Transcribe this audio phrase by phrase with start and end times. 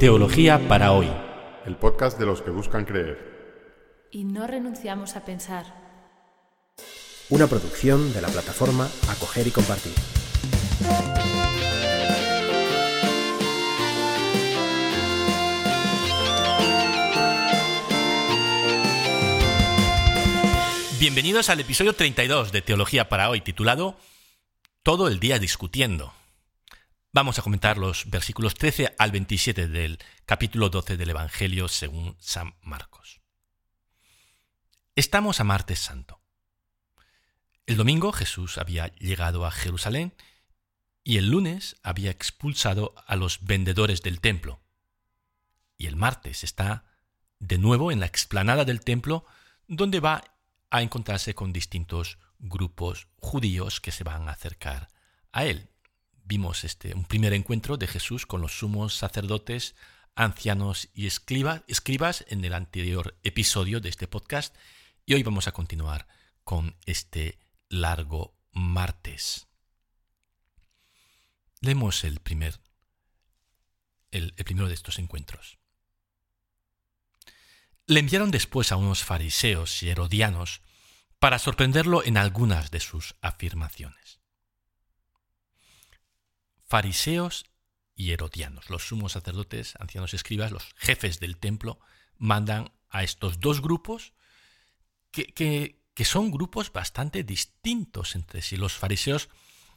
[0.00, 1.10] Teología para hoy.
[1.66, 4.08] El podcast de los que buscan creer.
[4.10, 5.66] Y no renunciamos a pensar.
[7.28, 9.92] Una producción de la plataforma Acoger y Compartir.
[20.98, 23.98] Bienvenidos al episodio 32 de Teología para hoy, titulado
[24.82, 26.14] Todo el día discutiendo.
[27.12, 32.54] Vamos a comentar los versículos 13 al 27 del capítulo 12 del Evangelio según San
[32.62, 33.20] Marcos.
[34.94, 36.20] Estamos a martes santo.
[37.66, 40.14] El domingo Jesús había llegado a Jerusalén
[41.02, 44.62] y el lunes había expulsado a los vendedores del templo.
[45.76, 46.84] Y el martes está
[47.40, 49.26] de nuevo en la explanada del templo
[49.66, 50.22] donde va
[50.70, 54.90] a encontrarse con distintos grupos judíos que se van a acercar
[55.32, 55.69] a él.
[56.30, 59.74] Vimos este, un primer encuentro de Jesús con los sumos sacerdotes,
[60.14, 64.54] ancianos y escribas en el anterior episodio de este podcast
[65.04, 66.06] y hoy vamos a continuar
[66.44, 69.48] con este largo martes.
[71.62, 72.60] Leemos el primer
[74.12, 75.58] el primero de estos encuentros.
[77.86, 80.62] Le enviaron después a unos fariseos y herodianos
[81.18, 84.19] para sorprenderlo en algunas de sus afirmaciones.
[86.70, 87.46] Fariseos
[87.96, 91.80] y herodianos, los sumos sacerdotes, ancianos escribas, los jefes del templo,
[92.16, 94.12] mandan a estos dos grupos
[95.10, 98.56] que, que, son grupos bastante distintos entre sí.
[98.56, 99.30] Los fariseos,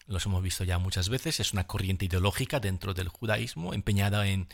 [0.06, 4.48] los hemos visto ya muchas veces, es una corriente ideológica dentro del judaísmo empeñada en,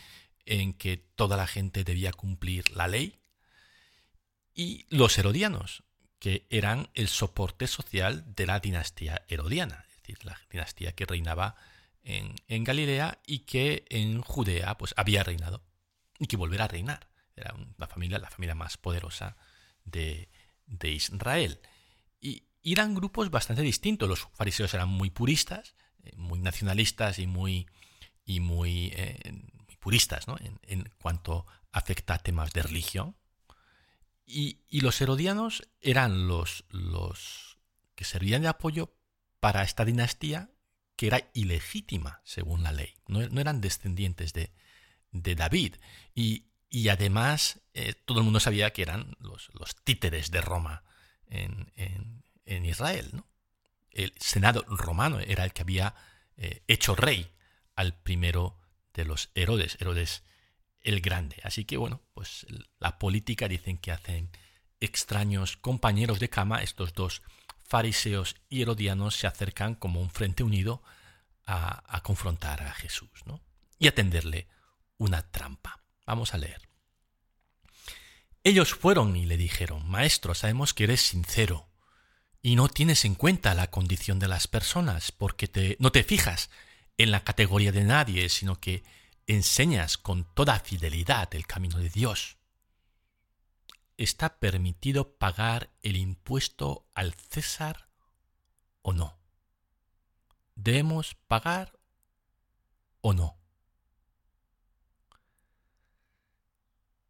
[0.45, 3.19] en que toda la gente debía cumplir la ley,
[4.53, 5.83] y los herodianos,
[6.19, 11.57] que eran el soporte social de la dinastía herodiana, es decir, la dinastía que reinaba
[12.47, 15.63] en, Galilea y que en Judea pues, había reinado
[16.17, 17.09] y que volverá a reinar.
[17.35, 19.38] Era la familia, la familia más poderosa
[19.85, 20.29] de,
[20.84, 21.59] Israel.
[22.19, 24.09] Y, eran grupos bastante distintos.
[24.09, 27.67] Los fariseos eran muy puristas, eh, muy nacionalistas y muy,
[28.25, 29.17] y muy, eh,
[29.79, 33.16] puristas en, en cuanto afecta a temas de religión.
[34.31, 37.57] Y, los herodianos eran los, los
[37.95, 38.94] que servían de apoyo
[39.39, 40.51] para esta dinastía
[40.99, 42.93] que era ilegítima según la ley.
[43.07, 44.51] No, eran descendientes de,
[45.13, 45.75] David.
[46.13, 46.43] Y,
[46.89, 50.83] además eh, todo el mundo sabía que eran los, los títeres de Roma
[51.29, 51.71] en,
[52.65, 53.11] Israel.
[53.13, 53.25] ¿no?
[53.91, 55.95] El Senado romano era el que había
[56.35, 57.31] eh, hecho rey
[57.77, 58.59] al primero
[58.93, 59.77] de los Herodes.
[59.79, 60.23] Herodes
[60.81, 61.37] el grande.
[61.43, 62.45] Así que bueno, pues
[62.77, 64.31] la política dicen que hacen
[64.81, 67.21] extraños compañeros de cama, estos dos
[67.69, 70.81] fariseos y herodianos se acercan como un frente unido
[71.46, 73.41] a, confrontar a Jesús ¿no?
[73.78, 74.47] y a tenderle
[74.97, 75.81] una trampa.
[76.06, 76.69] Vamos a leer.
[78.44, 81.69] Ellos fueron y le dijeron, Maestro, sabemos que eres sincero
[82.41, 86.50] y no tienes en cuenta la condición de las personas porque te, no te fijas
[86.97, 88.84] en la categoría de nadie, sino que
[89.28, 92.38] enseñas con toda fidelidad el camino de Dios.
[93.99, 97.89] ¿Está permitido pagar el impuesto al César
[98.81, 99.19] o no?
[100.55, 101.77] ¿Debemos pagar
[103.01, 103.37] o no?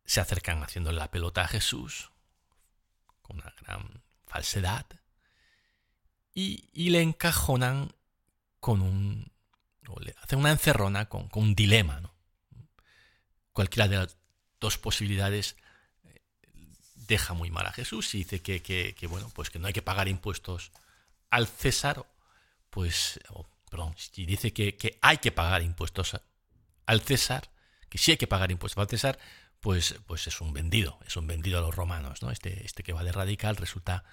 [0.03, 2.11] Se acercan haciendo la pelota a Jesús
[3.21, 4.87] con una gran falsedad
[6.33, 7.93] y, y le encajonan
[8.59, 9.31] con un
[10.01, 11.99] le hace una encerrona con, un dilema.
[12.01, 12.15] ¿no?
[13.53, 14.17] Cualquiera de las
[14.59, 15.55] dos posibilidades
[17.09, 20.07] deja muy mal a Jesús y dice que, bueno, pues que no hay que pagar
[20.07, 20.71] impuestos
[21.29, 22.05] al César,
[22.69, 23.19] pues,
[23.69, 26.21] perdón, si dice que, hay que pagar impuestos
[26.85, 27.49] al César,
[27.89, 29.19] que sí hay que pagar impuestos al César,
[29.59, 32.31] pues, pues es un vendido, es un vendido a los romanos, ¿no?
[32.31, 34.05] Este, este que va de radical resulta,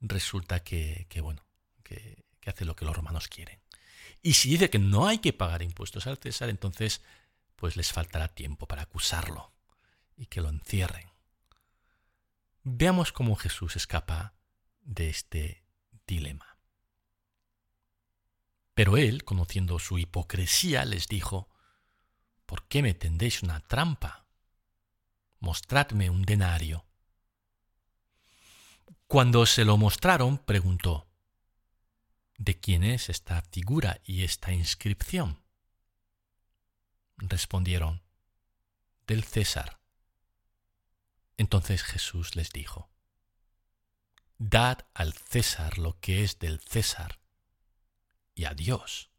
[0.00, 1.46] resulta que, bueno,
[1.84, 3.60] que hace lo que los romanos quieren.
[4.22, 7.02] Y si dice que no hay que pagar impuestos al César, entonces
[7.56, 9.52] pues les faltará tiempo para acusarlo
[10.16, 11.10] y que lo encierren.
[12.70, 14.34] Veamos cómo Jesús escapa
[14.82, 15.64] de este
[16.06, 16.58] dilema.
[18.74, 21.48] Pero él, conociendo su hipocresía, les dijo,
[22.44, 24.26] ¿Por qué me tendéis una trampa?
[25.40, 26.84] Mostradme un denario.
[29.06, 31.08] Cuando se lo mostraron, preguntó,
[32.36, 35.42] ¿De quién es esta figura y esta inscripción?
[37.16, 38.02] Respondieron,
[39.06, 39.80] del César.
[41.38, 42.90] Entonces Jesús les dijo,
[44.38, 47.20] Dad al César lo que es del César
[48.34, 49.10] y a Dios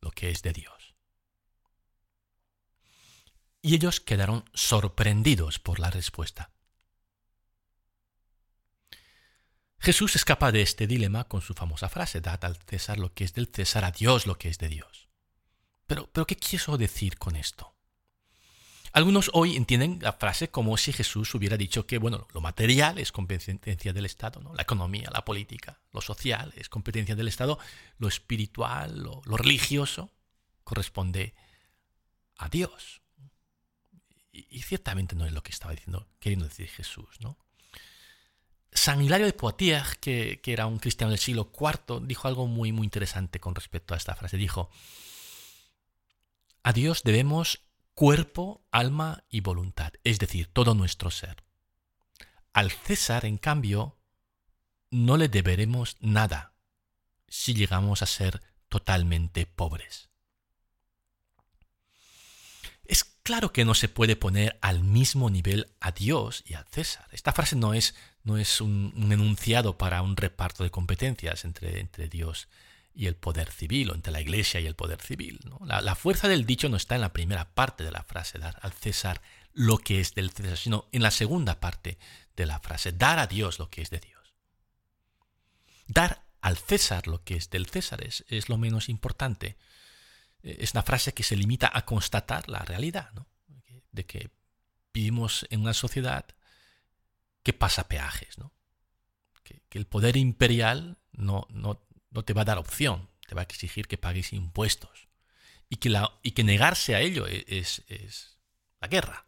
[0.00, 0.94] lo que es de Dios.
[3.62, 6.52] Y ellos quedaron sorprendidos por la respuesta.
[9.78, 13.32] Jesús escapa de este dilema con su famosa frase, dad al César lo que es
[13.32, 15.08] del César, a Dios lo que es de Dios.
[15.86, 17.75] Pero, pero ¿qué quiso decir con esto?
[18.96, 23.12] Algunos hoy entienden la frase como si Jesús hubiera dicho que bueno, lo material es
[23.12, 24.54] competencia del Estado, ¿no?
[24.54, 27.58] la economía, la política, lo social es competencia del Estado,
[27.98, 30.10] lo espiritual, lo, religioso
[30.64, 31.34] corresponde
[32.38, 33.02] a Dios.
[34.32, 37.20] Y, ciertamente no es lo que estaba diciendo, queriendo decir Jesús.
[37.20, 37.36] ¿no?
[38.72, 42.72] San Hilario de Poitiers, que, que, era un cristiano del siglo IV, dijo algo muy,
[42.72, 44.38] muy interesante con respecto a esta frase.
[44.38, 44.70] Dijo,
[46.62, 47.65] a Dios debemos
[47.96, 51.42] cuerpo, alma y voluntad, es decir, todo nuestro ser.
[52.52, 53.98] Al César, en cambio,
[54.90, 56.52] no le deberemos nada
[57.26, 60.10] si llegamos a ser totalmente pobres.
[62.84, 67.08] Es claro que no se puede poner al mismo nivel a Dios y al César.
[67.12, 67.94] Esta frase no es,
[68.24, 72.46] no es un, enunciado para un reparto de competencias entre, entre Dios
[72.96, 75.38] y el poder civil, o entre la iglesia y el poder civil.
[75.66, 78.72] La, fuerza del dicho no está en la primera parte de la frase, dar al
[78.72, 79.20] César
[79.52, 81.98] lo que es del César, sino en la segunda parte
[82.36, 84.34] de la frase, dar a Dios lo que es de Dios.
[85.86, 89.58] Dar al César lo que es del César es, es lo menos importante.
[90.42, 93.12] Eh, es una frase que se limita a constatar la realidad,
[93.92, 94.30] de que
[94.94, 96.24] vivimos en una sociedad
[97.42, 98.52] que pasa peajes, ¿no?
[99.42, 103.42] que, que el poder imperial no, no, no te va a dar opción, te va
[103.42, 105.08] a exigir que pagues impuestos.
[105.68, 108.38] Y que, la, y que negarse a ello e, es, es
[108.80, 109.26] la guerra.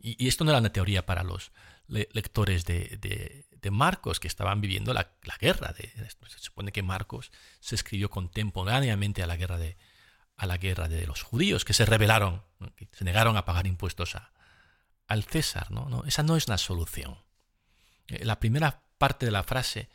[0.00, 1.52] Y, esto no era una teoría para los
[1.88, 2.98] lectores de,
[3.60, 5.74] de, Marcos, que estaban viviendo la, la guerra.
[5.74, 9.76] Se supone que Marcos se escribió contemporáneamente a la guerra de,
[10.36, 12.42] a la guerra de los judíos, que se rebelaron,
[12.76, 14.32] que se negaron a pagar impuestos a,
[15.06, 15.70] al César.
[15.70, 16.04] ¿no?
[16.06, 17.18] Esa no es una solución.
[18.06, 19.88] Eh, la primera parte de la frase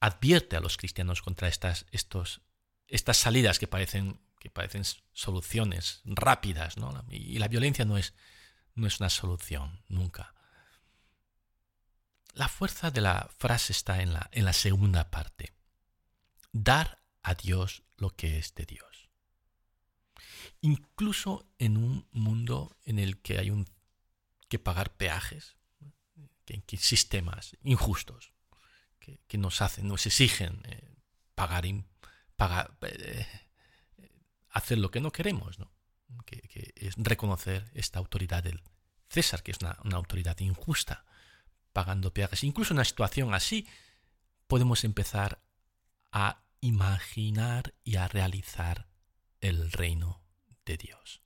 [0.00, 2.40] advierte a los cristianos contra estas, estos,
[2.88, 4.82] estas salidas que parecen, que parecen
[5.12, 7.04] soluciones rápidas, ¿no?
[7.10, 8.14] Y la violencia no es,
[8.74, 10.34] no es una solución, nunca.
[12.32, 15.52] La fuerza de la frase está en la, en la segunda parte.
[16.52, 19.10] Dar a Dios lo que es de Dios.
[20.62, 23.66] Incluso en un mundo en el que hay un,
[24.48, 25.56] que pagar peajes,
[26.44, 28.32] que, sistemas injustos,
[29.00, 30.94] que, nos hacen, nos exigen eh,
[31.34, 31.64] pagar,
[32.36, 33.26] pagar eh,
[34.50, 35.72] hacer lo que no queremos, ¿no?
[36.26, 38.62] Que, es reconocer esta autoridad del
[39.08, 41.04] César, que es una, autoridad injusta,
[41.72, 42.44] pagando peajes.
[42.44, 43.66] Incluso en una situación así
[44.46, 45.42] podemos empezar
[46.12, 48.88] a imaginar y a realizar
[49.40, 50.22] el reino
[50.64, 51.22] de Dios.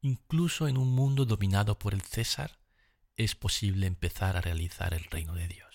[0.00, 2.60] Incluso en un mundo dominado por el César
[3.16, 5.67] es posible empezar a realizar el reino de Dios.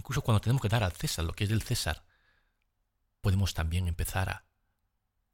[0.00, 2.02] Incluso cuando tenemos que dar al César lo que es del César,
[3.20, 4.30] podemos también empezar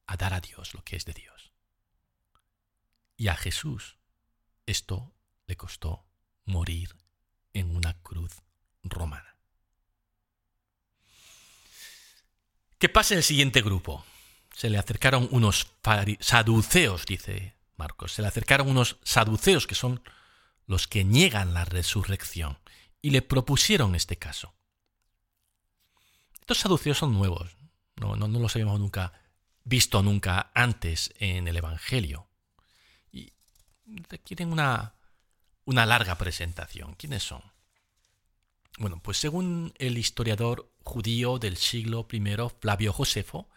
[0.09, 1.53] a, dar a Dios lo que es de Dios.
[3.17, 3.97] Y a Jesús
[4.67, 5.15] esto
[5.47, 6.09] le costó
[6.47, 6.97] morir
[7.53, 8.43] en una cruz
[8.83, 9.37] romana.
[12.79, 14.05] ¿Qué pasa en el siguiente grupo?
[14.53, 15.69] Se le acercaron unos
[16.19, 18.15] saduceos, dice Marcos.
[18.15, 20.03] Se le acercaron unos saduceos que son
[20.67, 22.59] los que niegan la resurrección
[23.01, 24.56] y le propusieron este caso.
[26.47, 27.57] Estos saduceos son nuevos,
[27.97, 29.13] no, no, los habíamos nunca
[29.65, 32.29] visto nunca antes en el Evangelio.
[33.11, 33.33] Y
[34.09, 34.95] requieren una,
[35.65, 36.95] una larga presentación.
[36.95, 37.43] ¿Quiénes son?
[38.79, 42.23] Bueno, pues según el historiador judío del siglo I,
[42.61, 43.49] Flavio Josefo,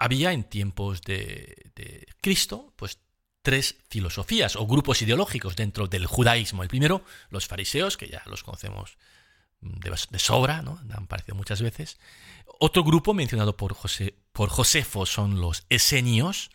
[0.00, 2.98] había en tiempos de, de, Cristo, pues
[3.40, 6.64] tres filosofías o grupos ideológicos dentro del judaísmo.
[6.64, 8.98] El primero, los fariseos, que ya los conocemos
[9.60, 10.78] de, sobra, ¿no?
[10.78, 11.98] han aparecido muchas veces.
[12.60, 16.50] Otro grupo mencionado por, José, por Josefo son los esenios,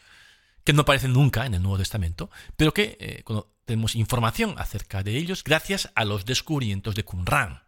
[0.63, 3.23] que no aparecen nunca en el Nuevo Testamento, pero que eh,
[3.65, 7.63] tenemos información acerca de ellos gracias a los descubrimientos de Qumran.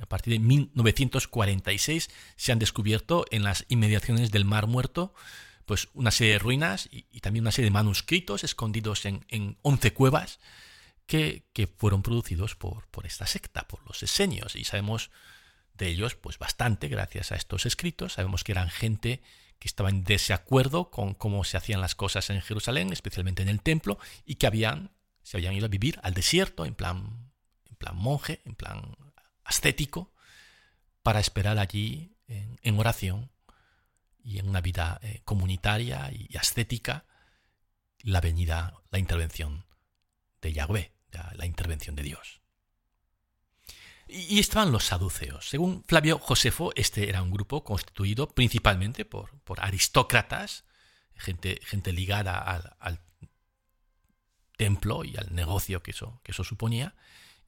[0.00, 5.14] A partir de 1946 se han descubierto en las inmediaciones del Mar Muerto
[5.64, 9.92] pues una serie de ruinas y, también una serie de manuscritos escondidos en, en 11
[9.92, 10.40] cuevas
[11.06, 11.44] que,
[11.76, 15.10] fueron producidos por, esta secta, por los esenios, y sabemos
[15.74, 19.22] de ellos pues bastante gracias a estos escritos, sabemos que eran gente
[19.58, 23.60] que estaba en desacuerdo con cómo se hacían las cosas en Jerusalén, especialmente en el
[23.60, 24.90] templo, y que habían,
[25.22, 27.30] se habían ido a vivir al desierto en plan,
[27.68, 28.96] en plan monje, en plan
[29.44, 30.12] ascético,
[31.02, 33.30] para esperar allí en, oración
[34.24, 37.04] y en una vida eh, comunitaria y ascética
[38.02, 39.64] la venida, la intervención
[40.42, 40.92] de Yahweh,
[41.34, 42.42] la intervención de Dios.
[44.14, 45.48] Y estaban los saduceos.
[45.48, 50.64] Según Flavio Josefo, este era un grupo constituido principalmente por, aristócratas,
[51.14, 53.00] gente, gente ligada al,
[54.58, 56.94] templo y al negocio que eso, que eso suponía,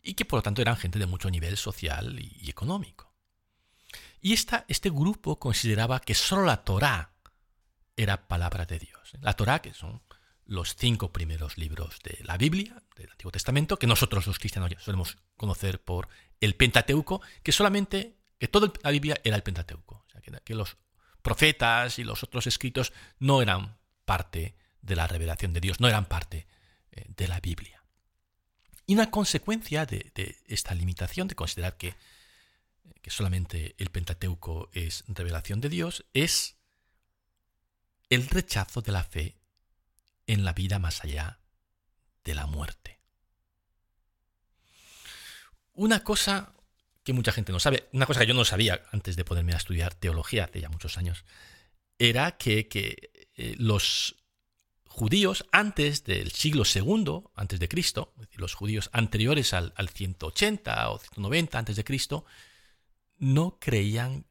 [0.02, 3.12] y que por lo tanto eran gente de mucho nivel social y, económico.
[4.22, 7.12] Y esta, este grupo consideraba que solo la Torá
[7.94, 9.12] era palabra de Dios.
[9.20, 10.02] La Torá, que son
[10.46, 14.80] los cinco primeros libros de la Biblia, del Antiguo Testamento, que nosotros los cristianos ya
[14.80, 16.08] solemos conocer por
[16.40, 20.04] el Pentateuco, que solamente, que toda la Biblia era el Pentateuco.
[20.06, 20.76] O sea, que, los
[21.22, 26.06] profetas y los otros escritos no eran parte de la revelación de Dios, no eran
[26.06, 26.46] parte
[26.92, 27.82] eh, de la Biblia.
[28.86, 30.12] Y una consecuencia de,
[30.46, 31.94] esta limitación, de considerar que,
[33.00, 36.58] que solamente el Pentateuco es revelación de Dios, es
[38.10, 39.36] el rechazo de la fe
[40.26, 41.40] en la vida más allá
[42.25, 43.00] de la muerte.
[45.75, 46.54] Una cosa
[47.02, 49.59] que mucha gente no sabe, una cosa que yo no sabía antes de ponerme a
[49.59, 51.25] estudiar teología hace ya muchos años,
[51.99, 52.69] era que,
[53.37, 54.16] eh, los
[54.87, 61.59] judíos antes del siglo II, antes de Cristo, los judíos anteriores al, 180 o 190
[61.59, 62.25] antes de Cristo,
[63.19, 64.26] no creían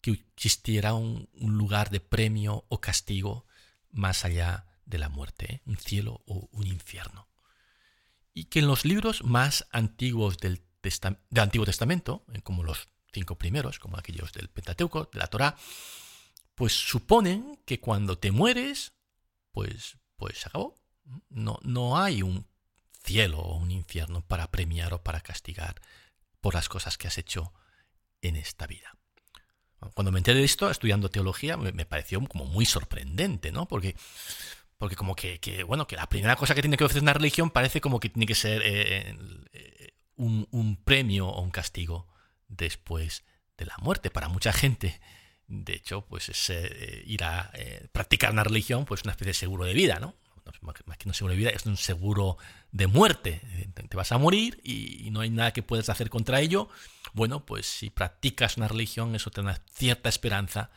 [0.00, 3.46] que existiera un, un lugar de premio o castigo
[3.90, 5.62] más allá de la muerte, ¿eh?
[5.66, 7.28] un cielo o un infierno.
[8.32, 10.62] Y que en los libros más antiguos del,
[11.36, 15.56] Antiguo Testamento, eh, como los cinco primeros, como aquellos del Pentateuco, de la Torá,
[16.54, 18.94] pues suponen que cuando te mueres,
[19.52, 20.74] pues, pues se acabó.
[21.28, 22.46] No, no hay un
[23.02, 25.80] cielo o un infierno para premiar o para castigar
[26.40, 27.52] por las cosas que has hecho
[28.22, 28.94] en esta vida.
[29.94, 33.68] Cuando me enteré de esto, estudiando teología, me pareció como muy sorprendente, ¿no?
[33.68, 33.94] Porque
[34.78, 37.80] porque como que, bueno, que la primera cosa que tiene que ofrecer una religión parece
[37.80, 39.16] como que tiene que ser eh,
[39.52, 42.06] eh, un, premio o un castigo
[42.46, 43.24] después
[43.56, 44.10] de la muerte.
[44.10, 45.00] Para mucha gente,
[45.48, 47.50] de hecho, pues es eh, ir a
[47.90, 50.14] practicar una religión, pues una especie de seguro de vida, ¿no?
[50.62, 52.38] Más que un seguro de vida, es un seguro
[52.72, 53.42] de muerte.
[53.88, 56.70] Te vas a morir y no hay nada que puedas hacer contra ello.
[57.12, 60.70] Bueno, pues si practicas una religión, eso te da cierta esperanza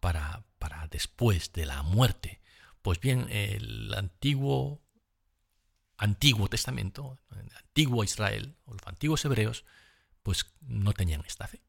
[0.00, 2.40] para, para después de la muerte.
[2.84, 4.82] Pues bien, el antiguo,
[5.96, 9.64] antiguo Testamento, el antiguo Israel, o los antiguos hebreos,
[10.22, 11.62] pues no tenían esta fe.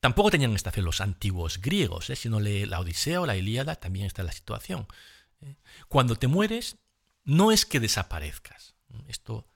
[0.00, 2.10] Tampoco tenían esta fe los antiguos griegos.
[2.10, 2.16] ¿eh?
[2.16, 4.86] Si uno lee la Odisea o la Ilíada, también está la situación.
[5.40, 5.56] ¿eh?
[5.88, 6.76] Cuando te mueres,
[7.24, 8.74] no es que desaparezcas.
[9.06, 9.46] Esto,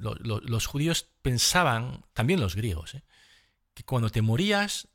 [0.00, 3.04] los judíos pensaban, también los griegos, ¿eh?
[3.74, 4.88] que cuando te morías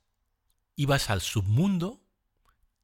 [0.76, 2.03] ibas al submundo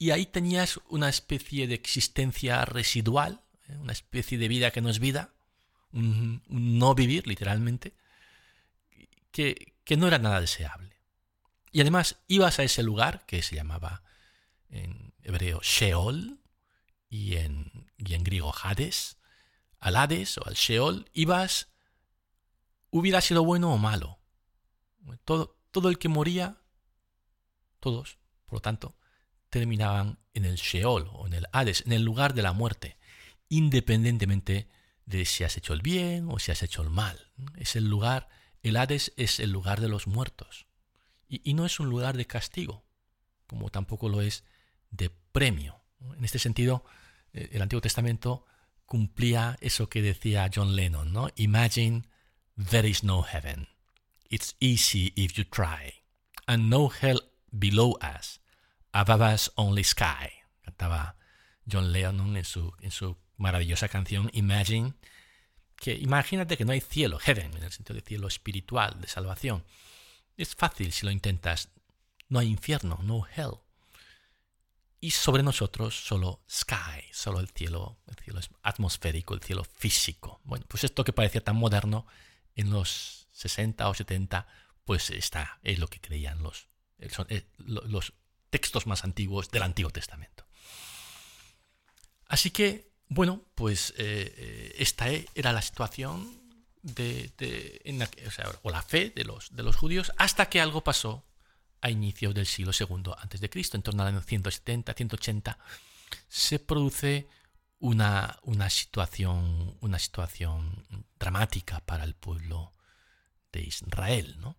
[0.01, 3.75] y ahí tenías una especie de existencia residual, ¿eh?
[3.75, 5.33] una especie de vida que no es vida,
[5.91, 7.93] un, no vivir literalmente,
[9.31, 10.95] que, no era nada deseable.
[11.71, 14.03] Y además ibas a ese lugar que se llamaba
[14.69, 16.39] en hebreo Sheol
[17.09, 19.17] y en, y en griego Hades,
[19.79, 21.69] al Hades o al Sheol, ibas,
[22.89, 24.19] hubiera sido bueno o malo.
[25.25, 26.61] Todo, todo el que moría,
[27.79, 28.98] todos, por lo tanto,
[29.49, 32.97] terminaban en el Sheol o en el Hades, en el lugar de la muerte,
[33.49, 34.67] independientemente
[35.05, 37.31] de si has hecho el bien o si has hecho el mal.
[37.57, 38.29] Es el lugar,
[38.61, 40.67] el Hades es el lugar de los muertos.
[41.27, 42.83] Y, no es un lugar de castigo,
[43.45, 44.43] como tampoco lo es
[44.89, 45.79] de premio.
[46.17, 46.83] En este sentido,
[47.33, 48.45] eh, el Antiguo Testamento
[48.87, 51.29] cumplía eso que decía John Lennon, ¿no?
[51.35, 52.03] Imagine
[52.55, 53.67] there is no heaven.
[54.27, 56.01] It's easy if you try.
[56.47, 58.39] And no hell below us.
[58.91, 60.29] Above Only Sky,
[60.61, 61.15] cantaba
[61.69, 64.93] John Lennon en su, en su maravillosa canción Imagine,
[65.75, 69.63] que imagínate que no hay cielo, heaven, en el sentido de cielo espiritual, de salvación.
[70.35, 71.69] Es fácil si lo intentas.
[72.27, 73.59] No hay infierno, no hell.
[75.01, 80.41] Y sobre nosotros solo sky, solo el cielo, el cielo atmosférico, el cielo físico.
[80.43, 82.05] Bueno, pues esto que parecía tan moderno
[82.55, 84.47] en los 60 o 70,
[84.83, 86.67] pues está, es lo que creían los,
[86.97, 88.13] eh, los
[88.49, 90.45] textos más antiguos del Antiguo Testamento.
[92.27, 96.39] Así que, bueno, pues eh, eh, esta era la situación
[96.81, 97.31] de,
[98.63, 101.25] o, la, fe de los, judíos hasta que algo pasó
[101.81, 105.57] a inicios del siglo II Cristo, en torno al año 170, 180,
[106.27, 107.29] se produce
[107.79, 110.85] una, una, situación, una situación
[111.17, 112.73] dramática para el pueblo
[113.51, 114.37] de Israel.
[114.39, 114.57] ¿no?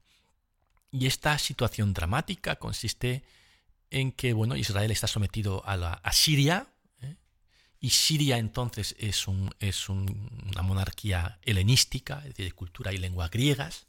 [0.91, 3.23] Y esta situación dramática consiste
[3.91, 6.69] en que bueno, Israel está sometido a la Asiria
[7.03, 7.17] ¿eh?
[7.81, 13.29] y Siria entonces es, un, es una monarquía helenística, es decir, de cultura y lengua
[13.29, 13.87] griegas,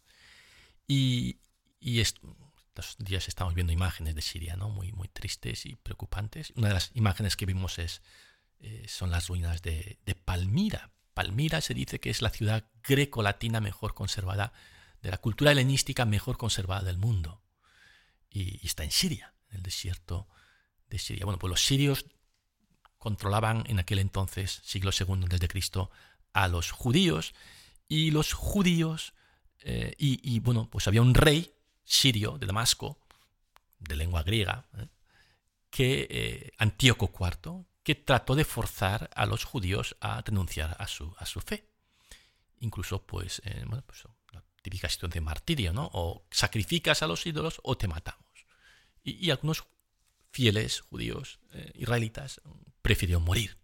[0.93, 1.37] y,
[1.79, 4.69] estos días estamos viendo imágenes de Siria, ¿no?
[4.69, 6.51] Muy, muy tristes y preocupantes.
[6.55, 8.01] Una de las imágenes que vimos es,
[8.59, 10.91] eh, son las ruinas de, Palmira.
[11.13, 14.51] Palmira se dice que es la ciudad greco-latina mejor conservada,
[15.01, 17.41] de la cultura helenística mejor conservada del mundo.
[18.29, 20.27] Y está en Siria, el desierto
[20.89, 21.25] de Siria.
[21.25, 22.05] Bueno, pues los sirios
[22.97, 25.89] controlaban en aquel entonces, siglo II desde Cristo,
[26.33, 27.33] a los judíos
[27.87, 29.13] y los judíos,
[29.63, 31.51] eh, y, bueno, pues había un rey
[31.83, 32.99] sirio de Damasco,
[33.79, 34.87] de lengua griega, eh,
[35.69, 41.13] que eh, Antíoco IV, que trató de forzar a los judíos a denunciar a su,
[41.17, 41.65] a su fe.
[42.59, 45.89] Incluso, pues, bueno, pues, la típica situación de martirio, ¿no?
[45.93, 48.20] O sacrificas a los ídolos o te matamos.
[49.03, 49.63] Y, y algunos
[50.31, 52.41] fieles judíos eh, israelitas
[52.81, 53.57] prefirieron morir.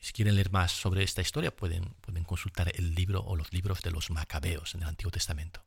[0.00, 3.80] Si quieren leer más sobre esta historia, pueden, pueden consultar el libro o los libros
[3.82, 5.64] de los macabeos en el Antiguo Testamento.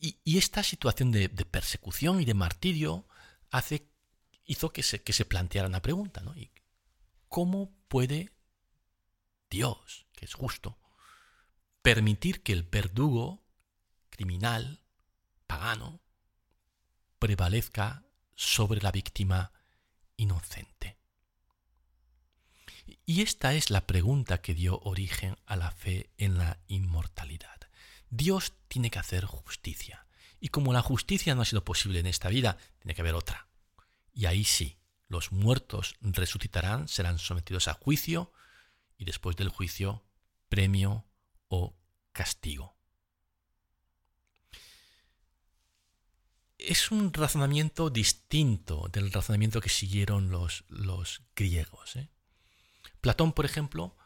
[0.00, 3.08] Y, esta situación de, persecución y de martirio
[3.50, 3.88] hace,
[4.44, 6.34] hizo que se, que se planteara una pregunta, ¿no?
[7.28, 8.32] ¿Cómo puede
[9.50, 10.78] Dios, que es justo,
[11.82, 13.44] permitir que el verdugo
[14.10, 14.82] criminal,
[15.46, 16.00] pagano,
[17.18, 19.52] prevalezca sobre la víctima
[20.16, 20.98] inocente.
[23.04, 27.60] Y esta es la pregunta que dio origen a la fe en la inmortalidad.
[28.10, 30.06] Dios tiene que hacer justicia.
[30.40, 33.48] Y como la justicia no ha sido posible en esta vida, tiene que haber otra.
[34.12, 38.32] Y ahí sí, los muertos resucitarán, serán sometidos a juicio
[38.96, 40.04] y después del juicio,
[40.48, 41.06] premio
[41.48, 41.76] o
[42.12, 42.77] castigo.
[46.58, 51.96] Es un razonamiento distinto del razonamiento que siguieron los, los griegos.
[51.96, 52.08] ¿eh?
[53.00, 53.96] Platón, por ejemplo,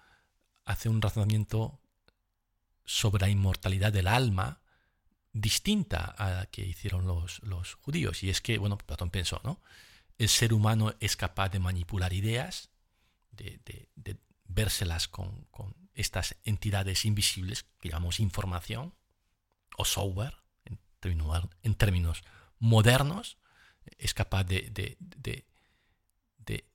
[0.65, 1.81] hace un razonamiento
[2.85, 4.61] sobre la inmortalidad del alma
[5.33, 8.23] distinta a la que hicieron los, los judíos.
[8.23, 9.61] Y es que, bueno, Platón pensó, ¿no?
[10.19, 12.71] El ser humano es capaz de manipular ideas,
[13.31, 14.19] de, de,
[15.11, 18.95] con, con, estas entidades invisibles que llamamos información
[19.77, 20.79] o software en
[21.63, 22.23] en términos
[22.63, 23.39] modernos,
[23.99, 25.45] es capaz de, de,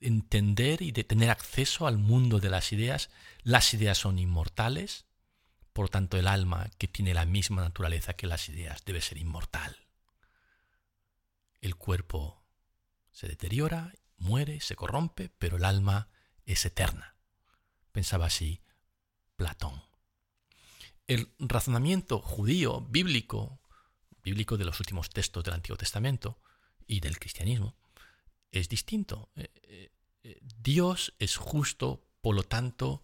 [0.02, 3.10] entender y de tener acceso al mundo de las ideas.
[3.43, 5.06] Las ideas son inmortales,
[5.71, 9.78] por tanto el alma, que tiene la misma naturaleza que las ideas, debe ser inmortal.
[11.62, 12.43] El cuerpo
[13.12, 16.10] se deteriora, muere, se corrompe, pero el alma
[16.45, 17.15] es eterna.
[17.93, 18.62] Pensaba así
[19.38, 19.82] Platón.
[21.08, 23.62] El razonamiento judío, bíblico,
[24.27, 26.41] bíblico de los últimos textos del Antiguo Testamento
[26.85, 27.75] y del cristianismo
[28.51, 29.29] es distinto.
[29.35, 29.91] Eh, eh,
[30.23, 33.03] eh, Dios es justo, por lo tanto,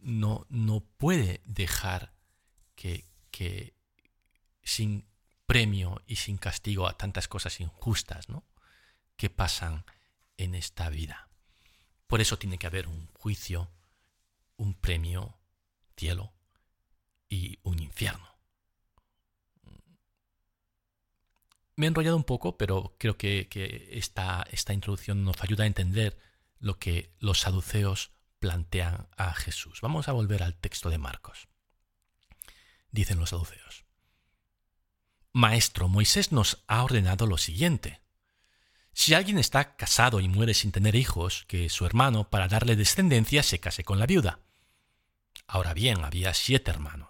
[0.00, 2.12] no, no puede dejar
[2.76, 3.74] que, que,
[4.62, 5.06] sin
[5.46, 8.44] premio y sin castigo a tantas cosas injustas ¿no?
[9.16, 9.84] que pasan
[10.36, 11.28] en esta vida.
[12.06, 13.70] Por eso tiene que haber un juicio,
[14.56, 15.36] un premio,
[15.96, 16.32] cielo
[17.28, 18.39] y un infierno.
[21.80, 26.18] Me he enrollado un poco, pero creo que, esta, esta introducción nos ayuda a entender
[26.58, 29.80] lo que los saduceos plantean a Jesús.
[29.80, 31.48] Vamos a volver al texto de Marcos.
[32.90, 33.86] Dicen los saduceos.
[35.32, 38.02] Maestro, Moisés nos ha ordenado lo siguiente.
[38.92, 43.42] Si alguien está casado y muere sin tener hijos, que su hermano, para darle descendencia,
[43.42, 44.40] se case con la viuda.
[45.46, 47.09] Ahora bien, había siete hermanos.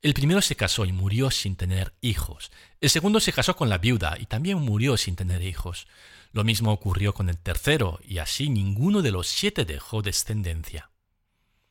[0.00, 2.52] El primero se casó y murió sin tener hijos.
[2.80, 5.88] El segundo se casó con la viuda y también murió sin tener hijos.
[6.32, 10.92] Lo mismo ocurrió con el tercero, y así ninguno de los siete dejó descendencia.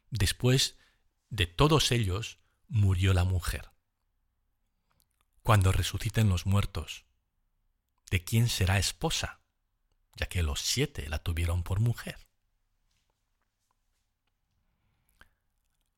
[0.10, 0.78] Después
[1.30, 3.70] de todos ellos murió la mujer.
[5.42, 7.06] Cuando resuciten los muertos,
[8.10, 9.40] ¿de quién será esposa?
[10.16, 12.28] Ya que los siete la tuvieron por mujer.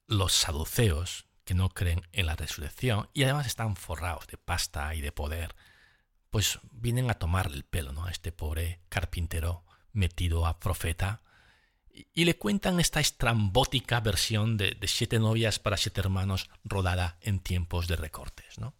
[0.05, 5.01] Los saduceos que no creen en la resurrección y además están forrados de pasta y
[5.01, 5.55] de poder,
[6.29, 8.05] pues vienen a tomarle el pelo ¿no?
[8.05, 11.23] a este pobre carpintero metido a profeta
[12.13, 17.87] y, le cuentan esta estrambótica versión de, siete novias para siete hermanos rodada en tiempos
[17.87, 18.59] de recortes.
[18.59, 18.75] ¿no?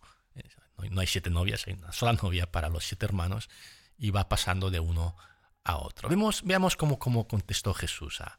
[0.91, 3.49] no hay siete novias, hay una sola novia para los siete hermanos
[3.97, 5.15] y va pasando de uno
[5.63, 6.07] a otro.
[6.07, 8.37] Vemos, veamos cómo, cómo contestó Jesús a,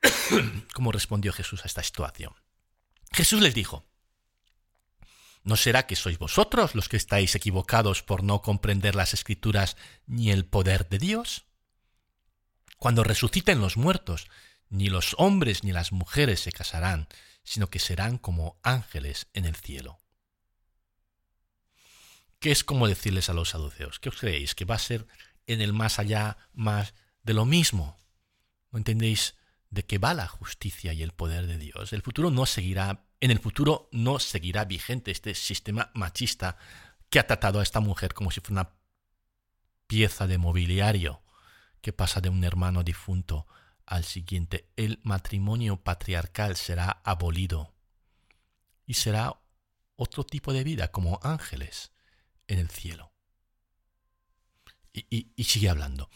[0.72, 2.32] cómo respondió Jesús a esta situación.
[3.14, 3.86] Jesús les dijo,
[5.44, 10.32] ¿no será que sois vosotros los que estáis equivocados por no comprender las escrituras ni
[10.32, 11.44] el poder de Dios?
[12.76, 14.26] Cuando resuciten los muertos,
[14.68, 17.06] ni los hombres ni las mujeres se casarán,
[17.44, 20.00] sino que serán como ángeles en el cielo.
[22.40, 24.00] ¿Qué es como decirles a los saduceos?
[24.00, 24.56] ¿Qué os creéis?
[24.56, 25.06] ¿Que va a ser
[25.46, 27.96] en el más allá más de lo mismo?
[28.72, 29.36] ¿No entendéis
[29.74, 31.92] de qué va la justicia y el poder de Dios?
[31.92, 36.56] El futuro no seguirá, en el futuro no seguirá vigente este sistema machista
[37.10, 38.70] que ha tratado a esta mujer como si fuera una
[39.86, 41.22] pieza de mobiliario
[41.80, 43.46] que pasa de un hermano difunto
[43.84, 44.70] al siguiente.
[44.76, 47.74] El matrimonio patriarcal será abolido
[48.86, 49.38] y será
[49.96, 51.92] otro tipo de vida como ángeles
[52.48, 53.12] en el cielo.
[54.92, 56.08] Y, sigue hablando.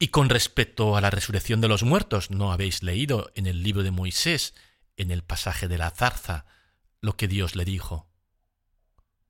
[0.00, 3.84] Y con respecto a la resurrección de los muertos, ¿no habéis leído en el libro
[3.84, 4.54] de Moisés,
[4.96, 6.46] en el pasaje de la zarza,
[7.00, 8.08] lo que Dios le dijo?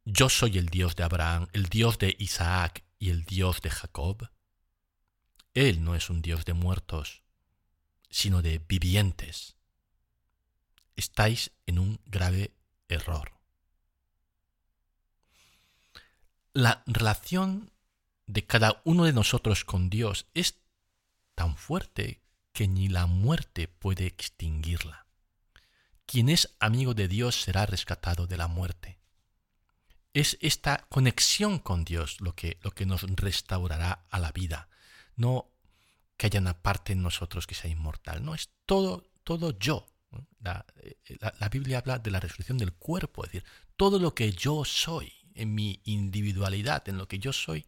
[0.07, 4.31] Yo soy el Dios de Abraham, el Dios de Isaac y el Dios de Jacob.
[5.53, 7.23] Él no es un Dios de muertos,
[8.09, 9.57] sino de vivientes.
[10.97, 12.55] Estáis en un grave
[12.89, 13.41] error.
[16.53, 17.71] la relación
[18.27, 20.60] de cada uno de nosotros con Dios es
[21.41, 22.21] tan fuerte
[22.53, 25.07] que ni la muerte puede extinguirla.
[26.05, 28.99] Quien es amigo de Dios será rescatado de la muerte.
[30.13, 34.69] Es esta conexión con Dios lo que, lo que nos restaurará a la vida,
[35.17, 35.51] no
[36.19, 39.87] que haya una parte en nosotros que sea inmortal, no, es todo, todo yo.
[40.41, 40.67] La,
[41.21, 43.49] la, la Biblia habla de la resurrección del cuerpo, es decir,
[43.79, 47.65] todo lo que yo soy en mi individualidad, en lo que yo soy,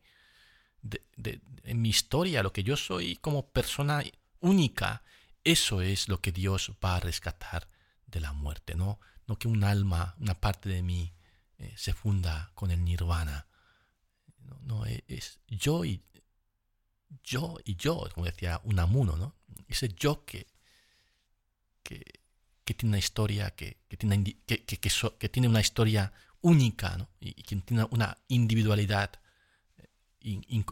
[1.65, 4.03] en mi historia, lo que yo soy como persona
[4.41, 5.03] única,
[5.45, 7.69] eso es lo que Dios va a rescatar
[8.07, 11.13] de la muerte, no, no que un alma, una parte de mí
[11.59, 13.47] eh, se funda con el nirvana.
[14.63, 16.03] No, e, es, yo y
[17.23, 19.37] yo y yo, como decía Unamuno, ¿no?
[19.69, 20.47] Ese yo que,
[21.83, 22.05] que,
[22.75, 27.11] tiene una historia, que, tiene, que, que, tiene una historia única ¿no?
[27.21, 29.21] y, quien tiene una individualidad
[30.25, 30.65] eh,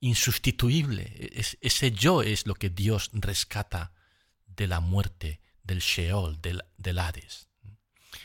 [0.00, 1.30] insustituible.
[1.60, 3.92] ese yo es lo que Dios rescata
[4.46, 7.48] de la muerte, del Sheol, del, del Hades.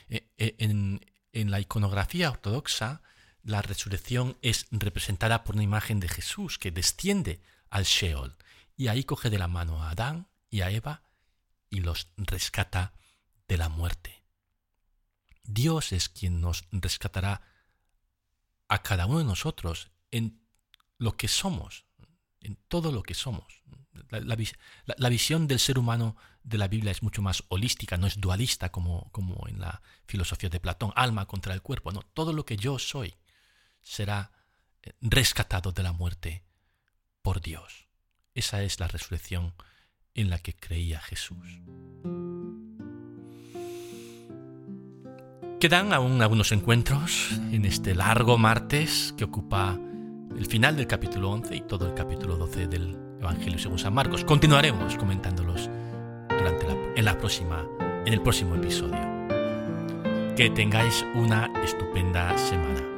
[0.09, 3.01] Eh, eh, en, en la iconografía ortodoxa,
[3.43, 8.37] la resurrección es representada por una imagen de Jesús que desciende al Sheol
[8.77, 11.03] y ahí coge de la mano a Adán y a Eva
[11.69, 12.93] y los rescata
[13.47, 14.23] de la muerte.
[15.43, 17.41] Dios es quien nos rescatará
[18.73, 20.41] a cada uno de nosotros en
[20.97, 21.85] lo que somos,
[22.41, 23.61] en todo lo que somos.
[24.09, 28.71] La, visión del ser humano de la Biblia es mucho más holística, no es dualista
[28.71, 31.91] como, como en la filosofía de Platón, alma contra el cuerpo.
[31.91, 33.13] No, todo lo que yo soy
[33.83, 34.31] será
[34.81, 36.43] eh, rescatado de la muerte
[37.21, 37.87] por Dios.
[38.33, 39.53] Esa es la resurrección
[40.15, 41.45] en la que creía Jesús.
[45.63, 49.79] Quedan aún algunos encuentros en este largo martes que ocupa
[50.37, 54.25] el final del capítulo 11 y todo el capítulo 12 del Evangelio según San Marcos.
[54.25, 55.69] Continuaremos comentándolos
[56.27, 57.65] durante la próxima,
[58.05, 58.99] en el próximo episodio.
[60.35, 62.92] Que tengáis una estupenda semana.